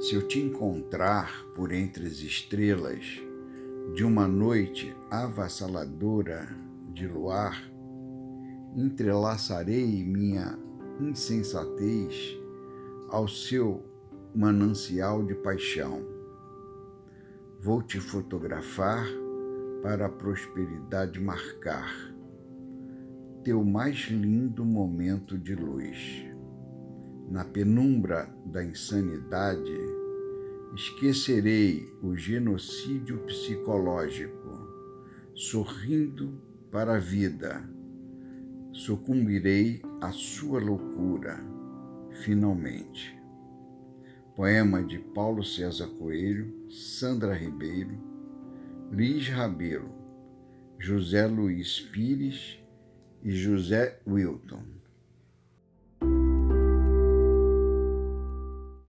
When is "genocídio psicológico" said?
32.16-34.48